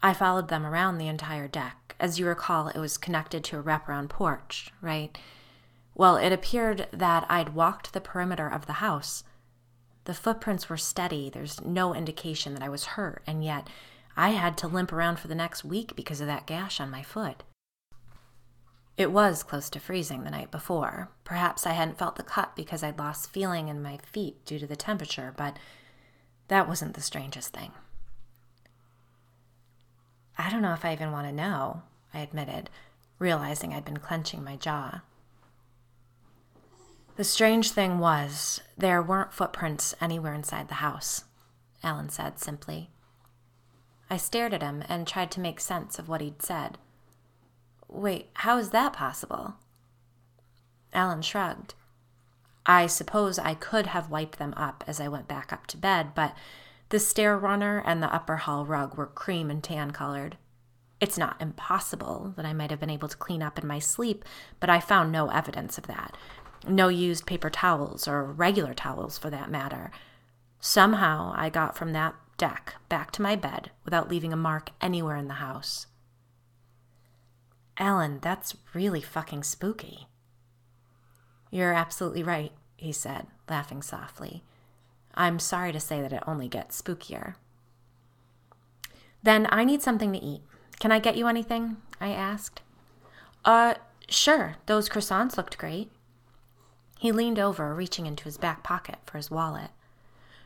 [0.03, 1.97] I followed them around the entire deck.
[1.99, 5.17] As you recall, it was connected to a wraparound porch, right?
[5.95, 9.25] Well, it appeared that I'd walked the perimeter of the house.
[10.05, 11.31] The footprints were steady.
[11.31, 13.69] There's no indication that I was hurt, and yet
[14.17, 17.03] I had to limp around for the next week because of that gash on my
[17.03, 17.43] foot.
[18.97, 21.11] It was close to freezing the night before.
[21.25, 24.67] Perhaps I hadn't felt the cut because I'd lost feeling in my feet due to
[24.67, 25.57] the temperature, but
[26.49, 27.73] that wasn't the strangest thing.
[30.39, 32.71] I don't know if I even want to know, I admitted,
[33.19, 35.03] realizing I'd been clenching my jaw.
[37.17, 41.25] The strange thing was, there weren't footprints anywhere inside the house,
[41.83, 42.91] Alan said simply.
[44.11, 46.79] I stared at him and tried to make sense of what he'd said.
[47.95, 49.55] Wait, how is that possible?
[50.93, 51.75] Alan shrugged.
[52.67, 56.13] I suppose I could have wiped them up as I went back up to bed,
[56.13, 56.35] but
[56.89, 60.37] the stair runner and the upper hall rug were cream and tan colored.
[61.01, 64.25] It's not impossible that I might have been able to clean up in my sleep,
[64.59, 66.17] but I found no evidence of that.
[66.67, 69.93] No used paper towels, or regular towels for that matter.
[70.59, 75.17] Somehow I got from that deck back to my bed without leaving a mark anywhere
[75.17, 75.87] in the house.
[77.79, 80.07] Alan, that's really fucking spooky.
[81.51, 84.43] You're absolutely right, he said, laughing softly.
[85.15, 87.35] I'm sorry to say that it only gets spookier.
[89.23, 90.43] Then I need something to eat.
[90.81, 91.79] Can I get you anything?
[92.01, 92.63] I asked.
[93.45, 93.75] Uh,
[94.09, 94.57] sure.
[94.67, 95.91] Those croissants looked great.
[96.99, 99.71] He leaned over, reaching into his back pocket for his wallet.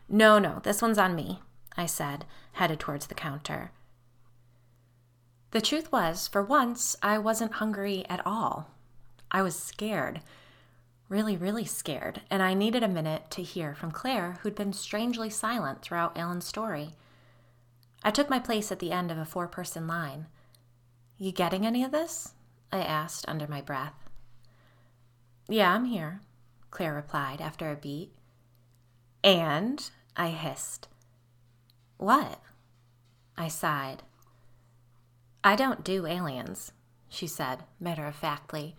[0.08, 1.40] No, no, this one's on me,
[1.76, 3.70] I said, headed towards the counter.
[5.50, 8.70] The truth was, for once, I wasn't hungry at all.
[9.30, 10.20] I was scared.
[11.08, 15.30] Really, really scared, and I needed a minute to hear from Claire, who'd been strangely
[15.30, 16.90] silent throughout Alan's story.
[18.02, 20.26] I took my place at the end of a four person line.
[21.16, 22.34] You getting any of this?
[22.70, 23.94] I asked under my breath.
[25.48, 26.20] Yeah, I'm here,
[26.70, 28.12] Claire replied after a beat.
[29.24, 29.90] And?
[30.14, 30.88] I hissed.
[31.96, 32.40] What?
[33.36, 34.02] I sighed.
[35.48, 36.72] I don't do aliens,
[37.08, 38.76] she said, matter of factly.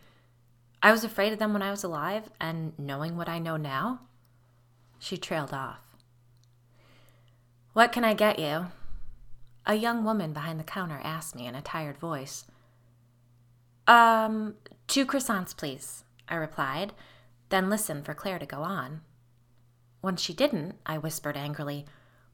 [0.84, 4.01] I was afraid of them when I was alive, and knowing what I know now?
[4.99, 5.79] She trailed off.
[7.73, 8.67] What can I get you?
[9.65, 12.45] A young woman behind the counter asked me in a tired voice.
[13.88, 14.53] Um,
[14.86, 16.93] two croissants, please, I replied,
[17.49, 19.01] then listened for Claire to go on.
[20.01, 21.88] When she didn't, I whispered angrily,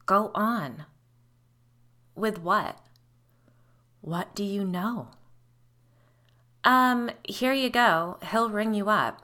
[0.04, 0.84] Go on.
[2.14, 2.85] With what?
[4.06, 5.08] What do you know?
[6.62, 8.18] Um, here you go.
[8.30, 9.20] He'll ring you up.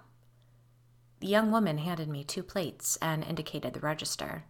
[1.20, 4.42] The young woman handed me two plates and indicated the register.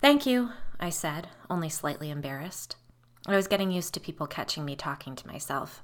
[0.00, 2.76] Thank you, I said, only slightly embarrassed.
[3.26, 5.82] I was getting used to people catching me talking to myself.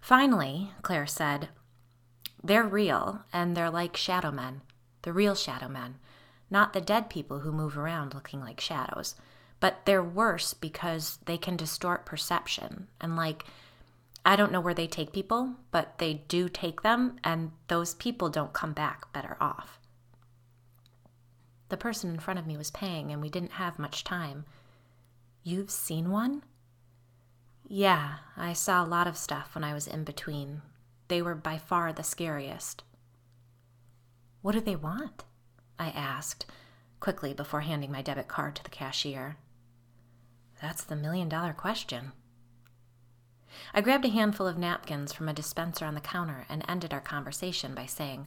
[0.00, 1.50] Finally, Claire said,
[2.42, 4.62] They're real, and they're like shadow men.
[5.02, 6.00] The real shadow men,
[6.50, 9.14] not the dead people who move around looking like shadows.
[9.60, 12.88] But they're worse because they can distort perception.
[13.00, 13.44] And, like,
[14.24, 18.30] I don't know where they take people, but they do take them, and those people
[18.30, 19.78] don't come back better off.
[21.68, 24.44] The person in front of me was paying, and we didn't have much time.
[25.42, 26.42] You've seen one?
[27.66, 30.62] Yeah, I saw a lot of stuff when I was in between.
[31.08, 32.82] They were by far the scariest.
[34.42, 35.24] What do they want?
[35.78, 36.46] I asked,
[37.00, 39.36] quickly before handing my debit card to the cashier.
[40.64, 42.12] That's the million dollar question.
[43.74, 47.02] I grabbed a handful of napkins from a dispenser on the counter and ended our
[47.02, 48.26] conversation by saying,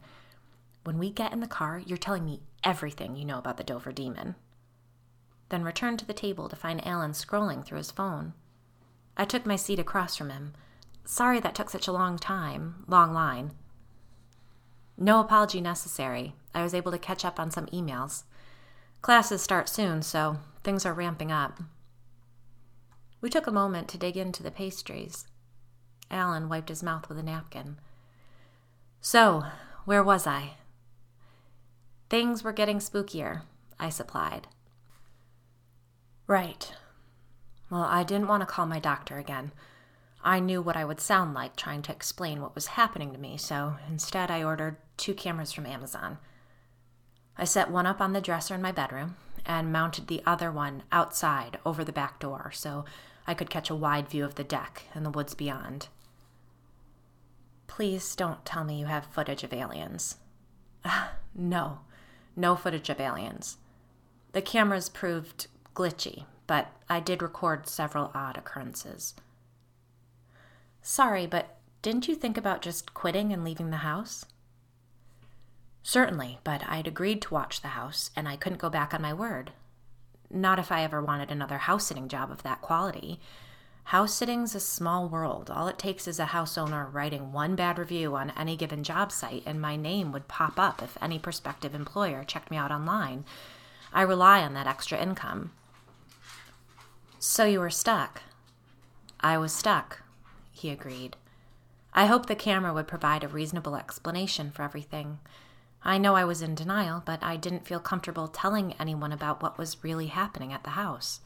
[0.84, 3.90] When we get in the car, you're telling me everything you know about the Dover
[3.90, 4.36] demon.
[5.48, 8.34] Then returned to the table to find Alan scrolling through his phone.
[9.16, 10.52] I took my seat across from him.
[11.04, 13.50] Sorry that took such a long time, long line.
[14.96, 16.36] No apology necessary.
[16.54, 18.22] I was able to catch up on some emails.
[19.02, 21.58] Classes start soon, so things are ramping up.
[23.20, 25.26] We took a moment to dig into the pastries.
[26.10, 27.78] Alan wiped his mouth with a napkin.
[29.00, 29.44] So,
[29.84, 30.54] where was I?
[32.08, 33.42] Things were getting spookier,
[33.78, 34.48] I supplied.
[36.26, 36.72] Right.
[37.70, 39.52] Well, I didn't want to call my doctor again.
[40.22, 43.36] I knew what I would sound like trying to explain what was happening to me,
[43.36, 46.18] so instead I ordered two cameras from Amazon.
[47.36, 50.82] I set one up on the dresser in my bedroom and mounted the other one
[50.90, 52.84] outside over the back door so
[53.28, 55.88] I could catch a wide view of the deck and the woods beyond.
[57.66, 60.16] Please don't tell me you have footage of aliens.
[60.82, 61.80] Ah, no,
[62.34, 63.58] no footage of aliens.
[64.32, 69.14] The cameras proved glitchy, but I did record several odd occurrences.
[70.80, 74.24] Sorry, but didn't you think about just quitting and leaving the house?
[75.82, 79.12] Certainly, but I'd agreed to watch the house, and I couldn't go back on my
[79.12, 79.52] word.
[80.30, 83.20] Not if I ever wanted another house sitting job of that quality.
[83.84, 85.50] House sitting's a small world.
[85.50, 89.10] All it takes is a house owner writing one bad review on any given job
[89.10, 93.24] site, and my name would pop up if any prospective employer checked me out online.
[93.92, 95.52] I rely on that extra income.
[97.18, 98.20] So you were stuck?
[99.20, 100.02] I was stuck,
[100.52, 101.16] he agreed.
[101.94, 105.18] I hoped the camera would provide a reasonable explanation for everything.
[105.82, 109.58] I know I was in denial, but I didn't feel comfortable telling anyone about what
[109.58, 111.20] was really happening at the house.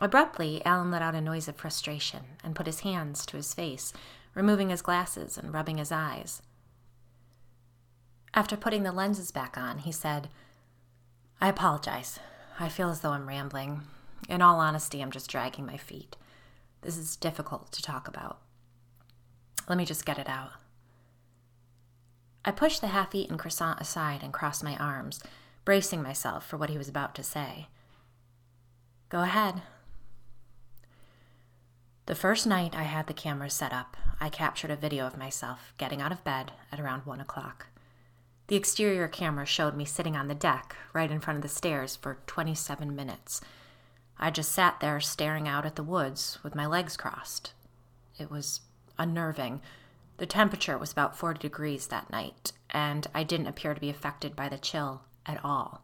[0.00, 3.92] Abruptly, Alan let out a noise of frustration and put his hands to his face,
[4.34, 6.42] removing his glasses and rubbing his eyes.
[8.34, 10.28] After putting the lenses back on, he said,
[11.40, 12.18] I apologize.
[12.60, 13.82] I feel as though I'm rambling.
[14.28, 16.16] In all honesty, I'm just dragging my feet.
[16.82, 18.38] This is difficult to talk about.
[19.68, 20.52] Let me just get it out.
[22.46, 25.20] I pushed the half eaten croissant aside and crossed my arms,
[25.64, 27.66] bracing myself for what he was about to say.
[29.08, 29.62] Go ahead.
[32.06, 35.74] The first night I had the cameras set up, I captured a video of myself
[35.76, 37.66] getting out of bed at around one o'clock.
[38.46, 41.96] The exterior camera showed me sitting on the deck right in front of the stairs
[41.96, 43.40] for 27 minutes.
[44.20, 47.54] I just sat there staring out at the woods with my legs crossed.
[48.20, 48.60] It was
[48.98, 49.62] unnerving
[50.18, 54.34] the temperature was about 40 degrees that night, and I didn't appear to be affected
[54.34, 55.82] by the chill at all.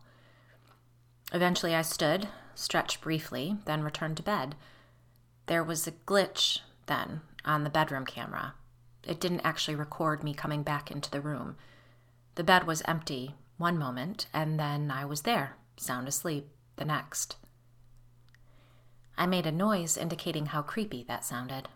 [1.32, 4.54] Eventually, I stood, stretched briefly, then returned to bed.
[5.46, 8.54] There was a glitch then on the bedroom camera.
[9.04, 11.56] It didn't actually record me coming back into the room.
[12.34, 17.36] The bed was empty one moment, and then I was there, sound asleep, the next.
[19.16, 21.68] I made a noise indicating how creepy that sounded.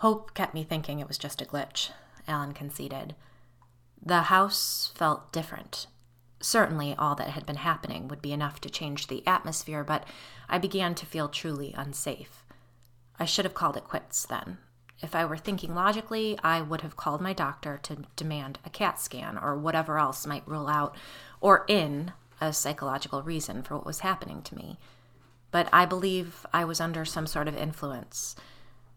[0.00, 1.90] Hope kept me thinking it was just a glitch,
[2.28, 3.14] Alan conceded.
[4.00, 5.86] The house felt different.
[6.38, 10.04] Certainly, all that had been happening would be enough to change the atmosphere, but
[10.50, 12.44] I began to feel truly unsafe.
[13.18, 14.58] I should have called it quits then.
[15.00, 19.00] If I were thinking logically, I would have called my doctor to demand a CAT
[19.00, 20.94] scan or whatever else might rule out
[21.40, 24.78] or in a psychological reason for what was happening to me.
[25.50, 28.36] But I believe I was under some sort of influence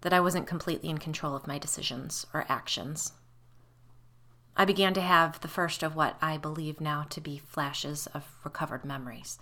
[0.01, 3.13] that I wasn't completely in control of my decisions or actions.
[4.55, 8.25] I began to have the first of what I believe now to be flashes of
[8.43, 9.39] recovered memories,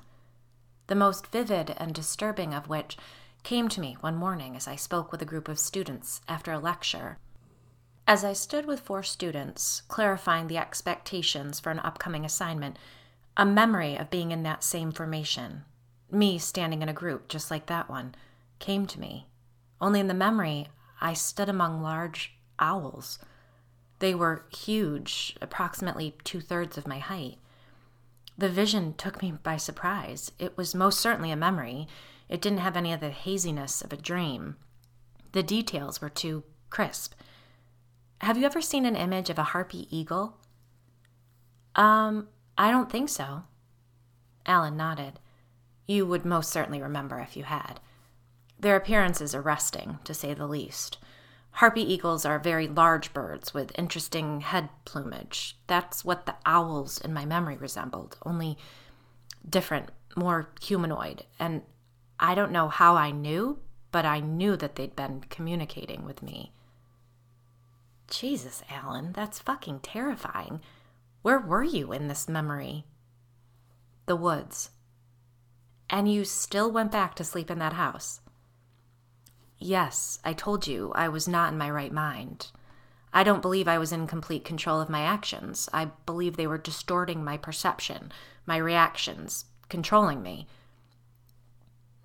[0.88, 2.97] the most vivid and disturbing of which
[3.43, 6.60] came to me one morning as I spoke with a group of students after a
[6.60, 7.18] lecture.
[8.05, 12.78] As I stood with four students, clarifying the expectations for an upcoming assignment,
[13.36, 15.64] a memory of being in that same formation,
[16.10, 18.16] me standing in a group just like that one,
[18.60, 19.26] came to me
[19.80, 20.67] only in the memory,
[20.99, 23.19] I stood among large owls.
[23.99, 27.38] They were huge, approximately two thirds of my height.
[28.38, 30.32] The vision took me by surprise.
[30.38, 31.88] It was most certainly a memory.
[32.30, 34.57] It didn't have any of the haziness of a dream.
[35.32, 37.13] The details were too crisp.
[38.21, 40.38] Have you ever seen an image of a harpy eagle?
[41.75, 43.43] Um, I don't think so.
[44.45, 45.19] Alan nodded.
[45.88, 47.80] You would most certainly remember if you had.
[48.60, 50.97] Their appearance is arresting, to say the least.
[51.51, 55.58] Harpy eagles are very large birds with interesting head plumage.
[55.68, 58.58] That's what the owls in my memory resembled, only
[59.47, 61.24] different, more humanoid.
[61.39, 61.64] And
[62.20, 63.60] I don't know how I knew,
[63.91, 66.51] but I knew that they'd been communicating with me.
[68.10, 70.62] Jesus, Alan, that's fucking terrifying.
[71.22, 72.86] Where were you in this memory?
[74.05, 74.70] The woods.
[75.89, 78.22] And you still went back to sleep in that house?
[79.60, 82.51] Yes, I told you I was not in my right mind.
[83.14, 85.68] I don't believe I was in complete control of my actions.
[85.74, 88.12] I believe they were distorting my perception,
[88.45, 90.47] my reactions, controlling me.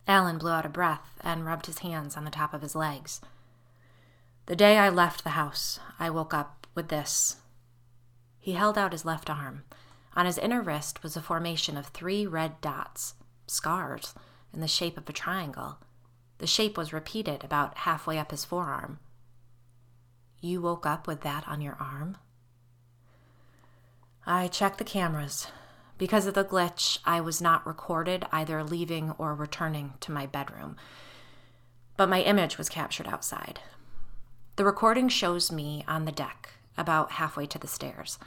[0.07, 3.21] Alan blew out a breath and rubbed his hands on the top of his legs.
[4.47, 7.37] The day I left the house, I woke up with this.
[8.41, 9.65] He held out his left arm.
[10.17, 13.15] On his inner wrist was a formation of three red dots,
[13.47, 14.15] scars,
[14.53, 15.79] in the shape of a triangle.
[16.43, 18.99] The shape was repeated about halfway up his forearm.
[20.41, 22.17] You woke up with that on your arm?
[24.27, 25.47] I checked the cameras.
[25.99, 30.75] Because of the glitch, I was not recorded either leaving or returning to my bedroom.
[31.97, 33.61] But my image was captured outside.
[34.57, 38.19] The recording shows me on the deck, about halfway to the stairs.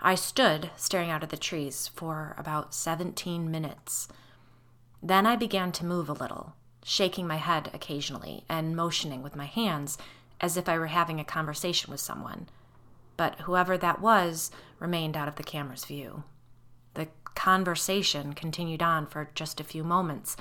[0.00, 4.06] I stood staring out at the trees for about 17 minutes.
[5.02, 9.46] Then I began to move a little, shaking my head occasionally and motioning with my
[9.46, 9.98] hands
[10.40, 12.48] as if I were having a conversation with someone.
[13.16, 16.24] But whoever that was remained out of the camera's view.
[16.94, 20.36] The conversation continued on for just a few moments,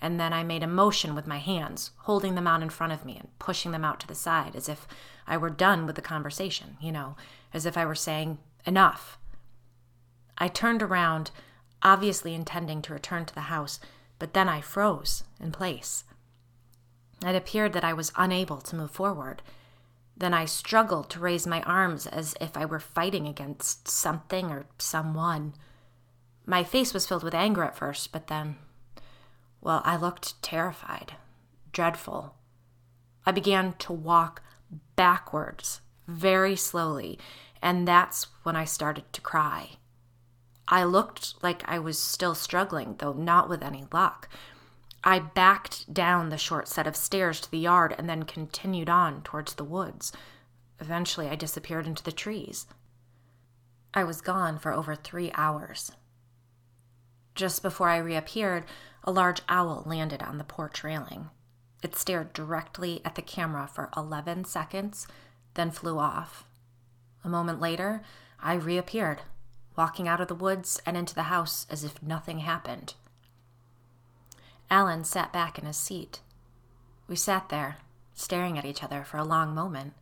[0.00, 3.04] and then I made a motion with my hands, holding them out in front of
[3.04, 4.86] me and pushing them out to the side as if
[5.26, 7.16] I were done with the conversation, you know,
[7.52, 9.18] as if I were saying, enough.
[10.36, 11.30] I turned around,
[11.82, 13.80] obviously intending to return to the house,
[14.18, 16.04] but then I froze in place.
[17.24, 19.42] It appeared that I was unable to move forward.
[20.16, 24.66] Then I struggled to raise my arms as if I were fighting against something or
[24.78, 25.54] someone.
[26.46, 28.56] My face was filled with anger at first, but then,
[29.60, 31.14] well, I looked terrified,
[31.72, 32.34] dreadful.
[33.26, 34.42] I began to walk
[34.96, 37.18] backwards very slowly,
[37.60, 39.72] and that's when I started to cry.
[40.66, 44.28] I looked like I was still struggling, though not with any luck.
[45.04, 49.22] I backed down the short set of stairs to the yard and then continued on
[49.22, 50.12] towards the woods.
[50.80, 52.66] Eventually, I disappeared into the trees.
[53.94, 55.92] I was gone for over three hours.
[57.34, 58.64] Just before I reappeared,
[59.04, 61.30] a large owl landed on the porch railing.
[61.82, 65.06] It stared directly at the camera for 11 seconds,
[65.54, 66.44] then flew off.
[67.24, 68.02] A moment later,
[68.40, 69.22] I reappeared,
[69.76, 72.94] walking out of the woods and into the house as if nothing happened.
[74.70, 76.20] Alan sat back in his seat.
[77.06, 77.78] We sat there,
[78.14, 79.94] staring at each other for a long moment.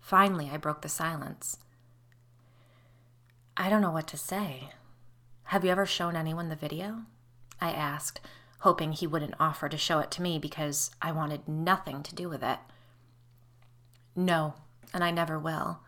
[0.00, 1.58] Finally, I broke the silence.
[3.56, 4.70] I don't know what to say.
[5.44, 7.02] Have you ever shown anyone the video?
[7.60, 8.20] I asked,
[8.60, 12.28] hoping he wouldn't offer to show it to me because I wanted nothing to do
[12.28, 12.58] with it.
[14.16, 14.54] No,
[14.92, 15.80] and I never will.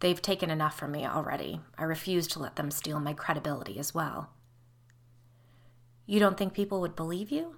[0.00, 1.60] They've taken enough from me already.
[1.78, 4.30] I refuse to let them steal my credibility as well.
[6.06, 7.56] You don't think people would believe you?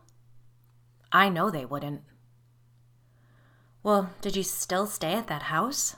[1.13, 2.03] I know they wouldn't.
[3.83, 5.97] Well, did you still stay at that house?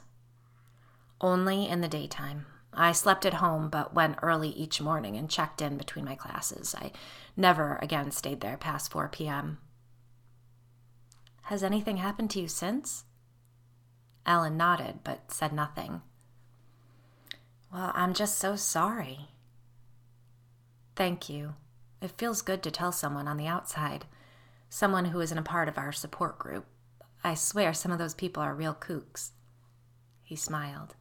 [1.21, 2.47] Only in the daytime.
[2.73, 6.75] I slept at home, but went early each morning and checked in between my classes.
[6.79, 6.93] I
[7.37, 9.59] never again stayed there past 4 p.m.
[11.45, 13.05] Has anything happened to you since?
[14.27, 16.03] Alan nodded, but said nothing.
[17.73, 19.31] Well, I'm just so sorry.
[20.95, 21.55] Thank you.
[22.01, 24.07] It feels good to tell someone on the outside,
[24.69, 26.67] someone who isn't a part of our support group.
[27.25, 29.31] I swear some of those people are real kooks.
[30.23, 30.95] He smiled.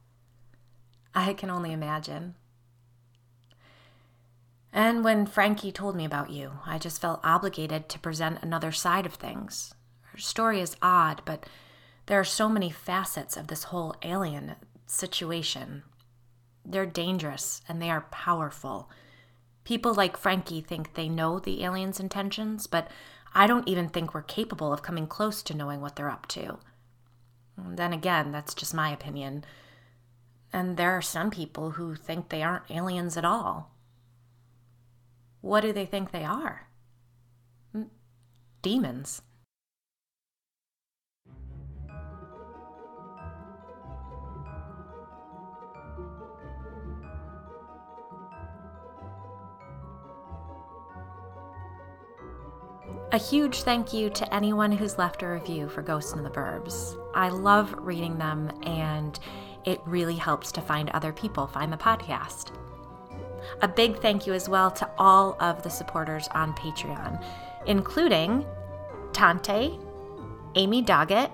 [1.14, 2.34] I can only imagine.
[4.72, 9.06] And when Frankie told me about you, I just felt obligated to present another side
[9.06, 9.74] of things.
[10.02, 11.46] Her story is odd, but
[12.06, 15.82] there are so many facets of this whole alien situation.
[16.64, 18.90] They're dangerous and they are powerful.
[19.68, 22.88] People like Frankie think they know the aliens' intentions, but
[23.34, 26.56] I don't even think we're capable of coming close to knowing what they're up to.
[27.54, 29.44] Then again, that's just my opinion.
[30.54, 33.74] And there are some people who think they aren't aliens at all.
[35.42, 36.68] What do they think they are?
[37.72, 37.82] Hmm?
[38.62, 39.20] Demons.
[53.10, 56.94] A huge thank you to anyone who's left a review for Ghosts in the Burbs.
[57.14, 59.18] I love reading them, and
[59.64, 62.50] it really helps to find other people find the podcast.
[63.62, 67.24] A big thank you as well to all of the supporters on Patreon,
[67.66, 68.44] including
[69.14, 69.78] Tante,
[70.54, 71.30] Amy Doggett,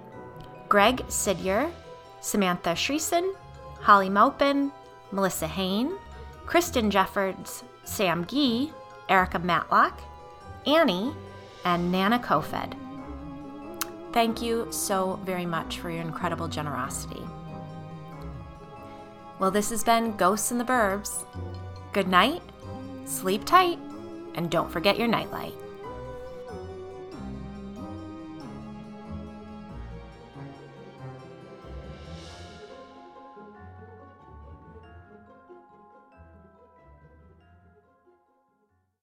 [0.68, 1.72] Greg Sidyer,
[2.20, 3.34] Samantha Shreeson,
[3.80, 4.70] Holly Maupin,
[5.10, 5.96] Melissa Hain,
[6.46, 8.72] Kristen Jeffords, Sam Gee,
[9.08, 10.00] Erica Matlock,
[10.66, 11.12] Annie,
[11.64, 12.74] and Nana Kofed.
[14.12, 17.22] Thank you so very much for your incredible generosity.
[19.38, 21.24] Well, this has been Ghosts in the Burbs.
[21.92, 22.42] Good night,
[23.04, 23.78] sleep tight,
[24.34, 25.54] and don't forget your nightlight.